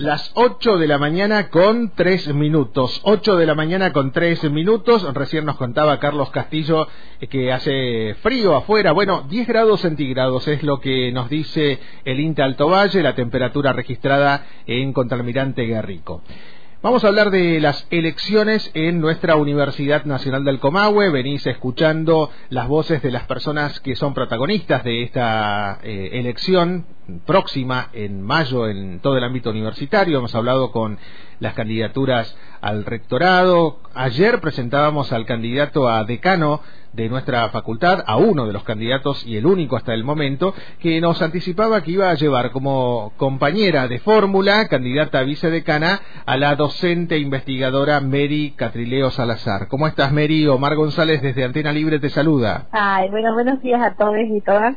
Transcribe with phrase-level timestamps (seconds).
[0.00, 3.02] Las 8 de la mañana con 3 minutos.
[3.04, 5.06] 8 de la mañana con 3 minutos.
[5.12, 6.88] Recién nos contaba Carlos Castillo
[7.20, 8.92] eh, que hace frío afuera.
[8.92, 13.74] Bueno, 10 grados centígrados es lo que nos dice el INTA Alto Valle, la temperatura
[13.74, 16.22] registrada en Contralmirante Guerrico.
[16.82, 21.10] Vamos a hablar de las elecciones en nuestra Universidad Nacional del Comahue.
[21.10, 26.86] Venís escuchando las voces de las personas que son protagonistas de esta eh, elección
[27.18, 30.18] próxima en mayo en todo el ámbito universitario.
[30.18, 30.98] Hemos hablado con
[31.40, 33.80] las candidaturas al rectorado.
[33.94, 36.60] Ayer presentábamos al candidato a decano
[36.92, 41.00] de nuestra facultad, a uno de los candidatos y el único hasta el momento, que
[41.00, 46.56] nos anticipaba que iba a llevar como compañera de fórmula, candidata a vicedecana, a la
[46.56, 49.68] docente investigadora Mary Catrileo Salazar.
[49.68, 50.46] ¿Cómo estás, Mary?
[50.46, 52.66] Omar González desde Antena Libre te saluda.
[52.72, 54.76] Ay, bueno, buenos días a todos y todas.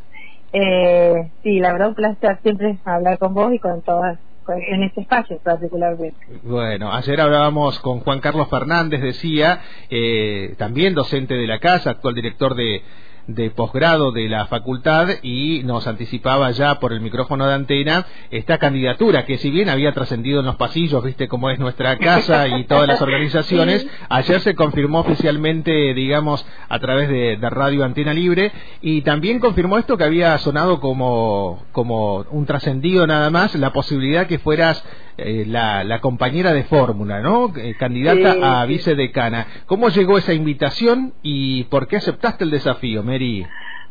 [0.54, 5.02] Eh, sí, la verdad un placer siempre hablar con vos y con todas en este
[5.02, 6.18] espacio particularmente.
[6.44, 12.14] Bueno, ayer hablábamos con Juan Carlos Fernández, decía, eh, también docente de la casa, actual
[12.14, 12.82] director de
[13.28, 18.58] de posgrado de la facultad y nos anticipaba ya por el micrófono de antena esta
[18.58, 22.66] candidatura que si bien había trascendido en los pasillos, viste cómo es nuestra casa y
[22.66, 28.52] todas las organizaciones, ayer se confirmó oficialmente, digamos, a través de, de Radio Antena Libre
[28.82, 34.28] y también confirmó esto que había sonado como, como un trascendido nada más, la posibilidad
[34.28, 34.84] que fueras
[35.16, 37.54] eh, la, la, compañera de fórmula, ¿no?
[37.56, 39.46] Eh, candidata a vicedecana.
[39.68, 43.46] ¿Cómo llegó esa invitación y por qué aceptaste el desafío, Mary?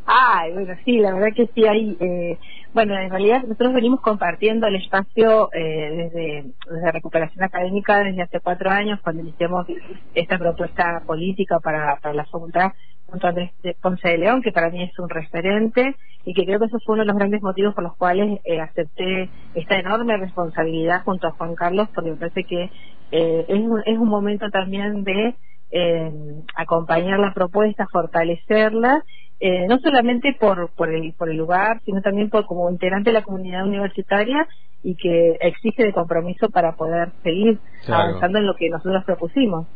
[0.04, 1.96] Ay, bueno, sí, la verdad que sí, hay...
[2.00, 2.38] Eh,
[2.74, 8.40] bueno, en realidad nosotros venimos compartiendo el espacio eh, desde, desde recuperación académica desde hace
[8.40, 9.66] cuatro años, cuando iniciamos
[10.14, 12.72] esta propuesta política para, para la facultad
[13.06, 16.58] junto a Andrés Ponce de León, que para mí es un referente y que creo
[16.58, 20.16] que eso fue uno de los grandes motivos por los cuales eh, acepté esta enorme
[20.16, 22.70] responsabilidad junto a Juan Carlos, porque me parece que
[23.10, 25.34] eh, es, un, es un momento también de
[25.72, 26.12] eh,
[26.54, 29.02] acompañar la propuesta, fortalecerla
[29.44, 33.14] eh, no solamente por, por, el, por el lugar, sino también por como integrante de
[33.14, 34.46] la comunidad universitaria
[34.82, 39.66] y que existe de compromiso para poder seguir avanzando en lo que nosotros propusimos.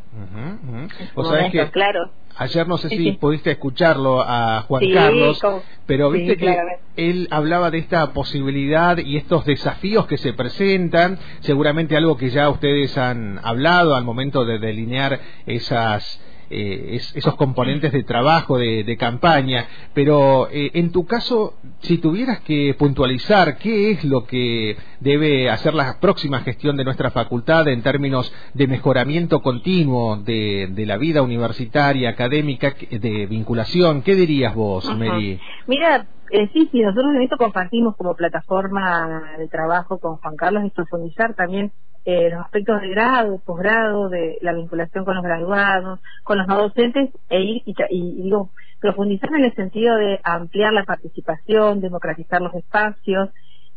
[1.15, 2.11] O sea, que claro.
[2.37, 5.41] ayer no sé si pudiste escucharlo a Juan Carlos,
[5.87, 6.57] pero viste que
[6.97, 12.49] él hablaba de esta posibilidad y estos desafíos que se presentan, seguramente algo que ya
[12.49, 16.21] ustedes han hablado al momento de delinear esas
[16.51, 22.75] eh, esos componentes de trabajo, de, campaña, pero eh, en tu caso, si tuvieras que
[22.79, 28.33] puntualizar qué es lo que debe hacer la próxima gestión de nuestra facultad en términos
[28.55, 35.39] de mejoramiento continuo de, la vida universitaria, académica, de vinculación, ¿qué dirías vos, Mary?
[35.67, 40.65] Mira, eh, sí, sí, nosotros en esto compartimos como plataforma de trabajo con Juan Carlos
[40.65, 41.73] y profundizar también
[42.07, 46.57] eh, los aspectos de grado, posgrado, de la vinculación con los graduados, con los no
[46.57, 48.51] docentes e ir y, digo,
[48.81, 53.31] profundizar en el sentido de ampliar la participación, democratizar los espacios.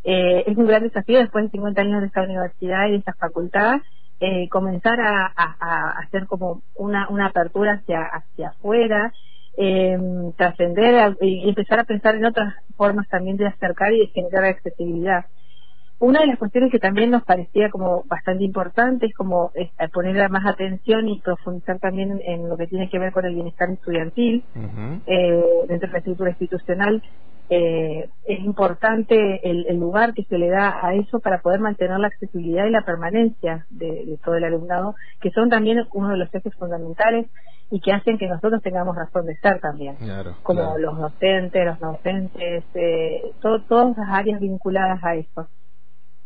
[0.03, 3.13] Eh, es un gran desafío después de 50 años de esta universidad y de esta
[3.13, 3.77] facultad,
[4.19, 5.25] eh, comenzar a,
[5.97, 9.11] hacer como una, una apertura hacia, hacia afuera,
[9.57, 9.97] eh,
[10.37, 15.25] trascender y empezar a pensar en otras formas también de acercar y de generar accesibilidad.
[15.99, 20.29] Una de las cuestiones que también nos parecía como bastante importante es como eh, poner
[20.29, 24.45] más atención y profundizar también en, lo que tiene que ver con el bienestar estudiantil
[25.05, 27.03] eh, dentro de la estructura institucional.
[27.51, 32.07] Eh, es importante el, lugar que se le da a eso para poder mantener la
[32.07, 36.53] accesibilidad y la permanencia de, todo el alumnado, que son también uno de los ejes
[36.55, 37.25] fundamentales
[37.71, 39.97] y que hacen que nosotros tengamos razón de estar también,
[40.43, 45.47] como los docentes, los docentes, eh, todas las áreas vinculadas a eso.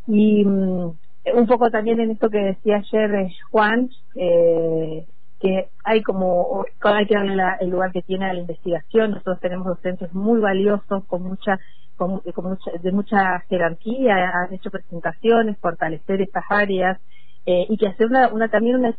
[0.07, 0.91] Y mm,
[1.35, 5.05] un poco también en esto que decía ayer eh, Juan, eh,
[5.39, 9.11] que hay como, hay que darle el lugar que tiene a la investigación.
[9.11, 11.59] Nosotros tenemos docentes muy valiosos, con mucha,
[11.97, 16.99] con, mucha de mucha jerarquía, han hecho presentaciones, fortalecer estas áreas
[17.45, 18.95] eh, y que hacer una, una también una,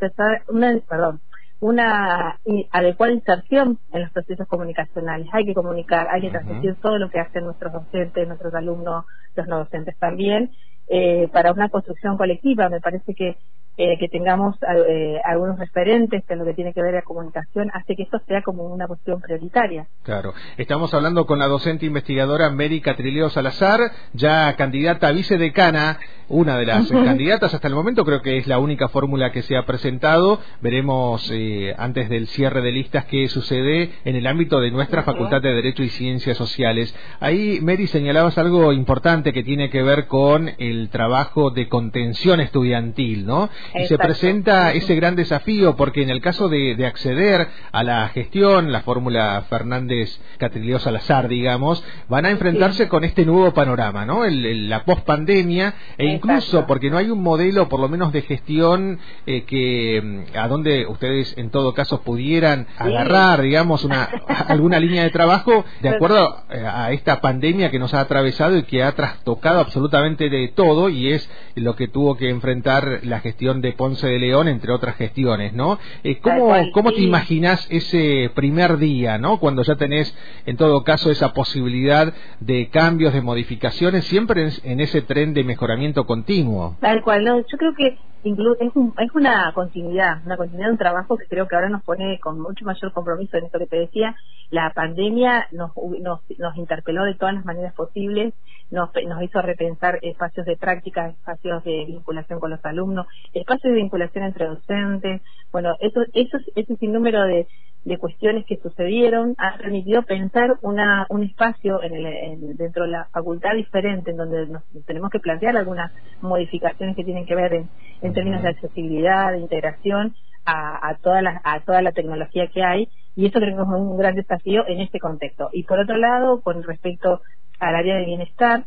[0.49, 1.21] una perdón,
[1.61, 2.39] una
[2.73, 5.29] adecuada inserción en los procesos comunicacionales.
[5.33, 9.47] Hay que comunicar, hay que transmitir todo lo que hacen nuestros docentes, nuestros alumnos, los
[9.47, 10.51] no docentes también,
[10.89, 12.69] eh, para una construcción colectiva.
[12.69, 13.37] Me parece que
[13.77, 14.57] eh, que tengamos
[14.89, 18.43] eh, algunos referentes en lo que tiene que ver la comunicación, hace que esto sea
[18.43, 19.87] como una cuestión prioritaria.
[20.03, 20.33] Claro.
[20.57, 23.81] Estamos hablando con la docente investigadora América Trileo Salazar,
[24.13, 25.99] ya candidata a vicedecana,
[26.29, 29.57] una de las candidatas hasta el momento, creo que es la única fórmula que se
[29.57, 30.41] ha presentado.
[30.61, 35.43] Veremos eh, antes del cierre de listas qué sucede en el ámbito de nuestra Facultad
[35.43, 36.95] de Derecho y Ciencias Sociales.
[37.21, 43.27] Ahí, Mary, señalabas algo importante que tiene que ver con el trabajo de contención estudiantil,
[43.27, 43.51] ¿no?
[43.75, 48.71] Y se presenta ese gran desafío porque en el caso de, acceder a la gestión,
[48.71, 54.25] la fórmula Fernández Catrileo Salazar, digamos, van a enfrentarse con este nuevo panorama, ¿no?
[54.25, 58.99] El, la pospandemia e incluso porque no hay un modelo, por lo menos de gestión,
[59.27, 64.05] eh, que mm, a donde ustedes en todo caso pudieran agarrar, digamos, una
[64.49, 68.65] alguna línea de trabajo de acuerdo eh, a esta pandemia que nos ha atravesado y
[68.65, 73.54] que ha trastocado absolutamente de todo y es lo que tuvo que enfrentar la gestión
[73.61, 75.79] de Ponce de León, entre otras gestiones, ¿no?
[76.03, 79.39] Eh, ¿Cómo, cómo te imaginas ese primer día, ¿no?
[79.39, 80.17] Cuando ya tenés,
[80.47, 86.07] en todo caso, esa posibilidad de cambios, de modificaciones, siempre en, ese tren de mejoramiento
[86.07, 86.77] continuo.
[86.81, 91.17] Tal cual, no, yo creo que es, es una continuidad, una continuidad de un trabajo
[91.17, 94.17] que creo que ahora nos pone con mucho mayor compromiso en esto que te decía.
[94.51, 98.35] La pandemia nos, nos, nos interpeló de todas las maneras posibles,
[98.71, 103.81] nos, nos hizo repensar espacios de práctica, espacios de vinculación con los alumnos, espacios de
[103.81, 105.23] vinculación entre docentes.
[105.53, 107.47] Bueno, eso, eso, ese sinnúmero de,
[107.85, 113.05] de cuestiones que sucedieron ha permitido pensar una, un espacio en el, dentro de la
[113.13, 115.93] facultad diferente en donde nos tenemos que plantear algunas
[116.23, 117.69] modificaciones que tienen que ver en,
[118.01, 120.15] en términos de accesibilidad, de integración
[120.47, 123.69] a, a, toda la, a toda la tecnología que hay y eso creo que es
[123.69, 125.51] un gran desafío en este contexto.
[125.53, 127.21] Y por otro lado, con respecto
[127.61, 128.65] al área de bienestar,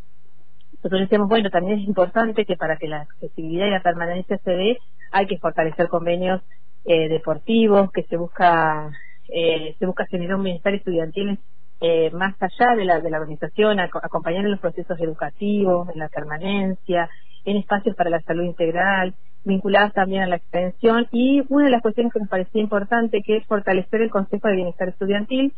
[0.74, 4.52] nosotros decíamos, bueno, también es importante que para que la accesibilidad y la permanencia se
[4.52, 4.78] dé,
[5.12, 6.42] hay que fortalecer convenios
[6.86, 8.92] eh, deportivos, que se busca
[9.30, 11.40] eh, se busca generar un bienestar estudiantil
[11.80, 16.10] eh, más allá de la, de la organización, acompañar en los procesos educativos, en la
[16.10, 17.10] permanencia,
[17.46, 19.14] en espacios para la salud integral,
[19.44, 21.08] vinculadas también a la extensión.
[21.12, 24.56] Y una de las cuestiones que nos parecía importante que es fortalecer el Consejo de
[24.56, 25.54] Bienestar Estudiantil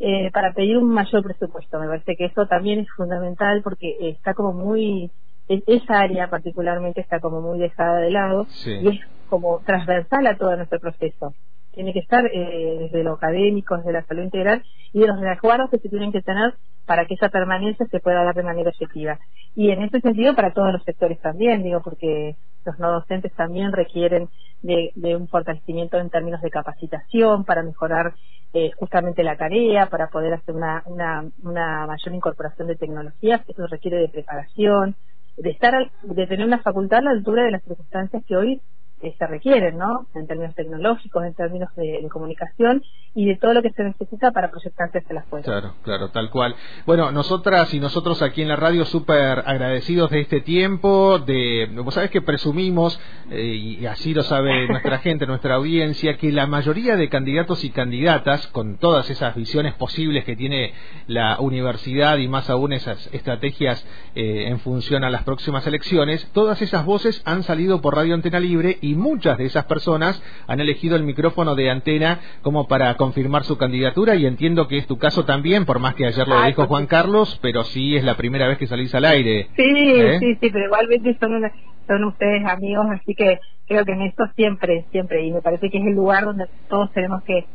[0.00, 1.78] eh, para pedir un mayor presupuesto.
[1.78, 5.12] Me parece que eso también es fundamental porque está como muy,
[5.48, 10.56] esa área particularmente está como muy dejada de lado y es como transversal a todo
[10.56, 11.34] nuestro proceso
[11.72, 15.70] tiene que estar eh, desde lo académico, desde la salud integral y de los resguardos
[15.70, 16.54] que se tienen que tener
[16.86, 19.18] para que esa permanencia se pueda dar de manera efectiva.
[19.54, 23.72] Y en ese sentido para todos los sectores también, digo, porque los no docentes también
[23.72, 24.28] requieren
[24.62, 28.14] de, un fortalecimiento en términos de capacitación para mejorar
[28.54, 33.66] eh, justamente la tarea, para poder hacer una, una, una mayor incorporación de tecnologías, eso
[33.66, 34.94] requiere de preparación,
[35.36, 38.60] de estar, de tener una facultad a la altura de las circunstancias que hoy
[39.10, 40.06] se requieren, ¿no?
[40.14, 42.82] En términos tecnológicos, en términos de, comunicación
[43.14, 45.50] y de todo lo que se necesita para proyectarse hacia la fuerza.
[45.50, 46.54] Claro, claro, tal cual.
[46.86, 51.94] Bueno, nosotras y nosotros aquí en la radio súper agradecidos de este tiempo, de, vos
[51.94, 53.00] sabés que presumimos,
[53.30, 57.70] eh, y así lo sabe nuestra gente, nuestra audiencia, que la mayoría de candidatos y
[57.70, 60.72] candidatas, con todas esas visiones posibles que tiene
[61.06, 63.84] la universidad y más aún esas estrategias
[64.14, 68.40] eh, en función a las próximas elecciones, todas esas voces han salido por Radio Antena
[68.40, 72.94] Libre y y muchas de esas personas han elegido el micrófono de antena como para
[72.96, 76.42] confirmar su candidatura y entiendo que es tu caso también, por más que ayer lo
[76.44, 79.48] dijo Juan Carlos, pero sí es la primera vez que salís al aire.
[79.56, 80.18] Sí, ¿Eh?
[80.20, 81.42] sí, sí, pero igualmente son,
[81.86, 85.78] son ustedes amigos, así que creo que en esto siempre, siempre, y me parece que
[85.78, 87.46] es el lugar donde todos tenemos que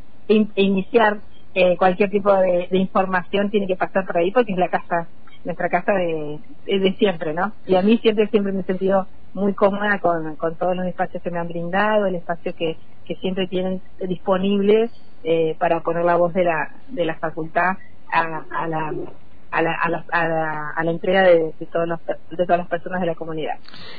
[0.55, 1.19] iniciar
[1.53, 5.07] eh, cualquier tipo de, información, tiene que pasar por ahí porque es la casa
[5.43, 7.53] nuestra casa de, de siempre, ¿no?
[7.65, 11.21] Y a mí siempre, siempre me he sentido muy cómoda con, con todos los espacios
[11.21, 14.89] que me han brindado, el espacio que, que siempre tienen disponible
[15.23, 17.77] eh, para poner la voz de la, de la facultad
[18.11, 18.93] a, a la
[19.51, 22.99] a la, a la, a la, entrega de, de, todos los, de todas las personas
[23.01, 23.55] de la comunidad.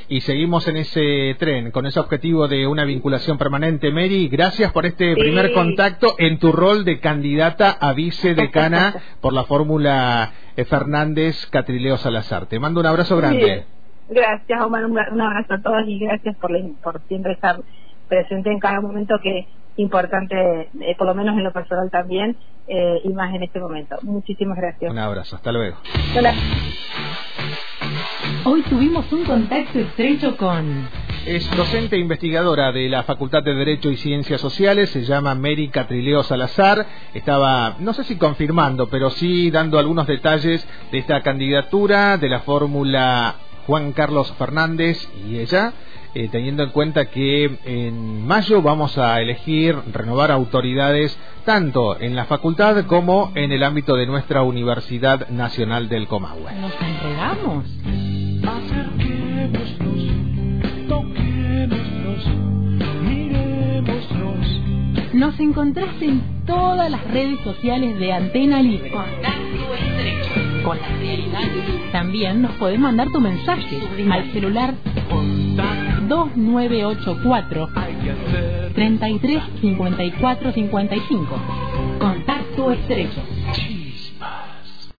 [0.07, 3.91] Y seguimos en ese tren, con ese objetivo de una vinculación permanente.
[3.91, 9.43] Mary, gracias por este primer contacto en tu rol de candidata a vicedecana por la
[9.45, 10.31] fórmula
[10.65, 12.45] Fernández Catrileo Salazar.
[12.45, 13.65] Te mando un abrazo grande.
[14.09, 14.85] Gracias, Omar.
[14.85, 16.51] Un, abrazo a todos y gracias por,
[16.81, 17.59] por siempre estar
[18.07, 22.35] presente en cada momento que es importante, eh, por lo menos en lo personal también,
[22.67, 23.97] eh, y más en este momento.
[24.01, 24.91] Muchísimas gracias.
[24.91, 25.77] Un abrazo, hasta luego.
[26.17, 26.33] Hola.
[28.45, 30.87] Hoy tuvimos un contacto estrecho con...
[31.25, 35.67] Es docente e investigadora de la Facultad de Derecho y Ciencias Sociales, se llama Mary
[35.69, 36.85] Catrileo Salazar.
[37.13, 42.39] Estaba, no sé si confirmando, pero sí dando algunos detalles de esta candidatura, de la
[42.39, 43.35] fórmula
[43.67, 45.73] Juan Carlos Fernández y ella.
[46.15, 52.25] eh, teniendo en cuenta que en mayo vamos a elegir renovar autoridades tanto en la
[52.25, 56.51] facultad como en el ámbito de nuestra Universidad Nacional del Comahue.
[56.59, 57.65] ¿Nos entregamos?
[65.19, 68.89] Nos encontraste en todas las redes sociales de Antena Libre.
[68.89, 70.63] Contacto estrecho.
[70.63, 71.41] Con la realidad.
[71.91, 74.75] También nos podés mandar tu mensaje al celular
[76.07, 77.69] 2984
[78.73, 81.27] 33 54 55.
[81.99, 83.21] Contacto estrecho.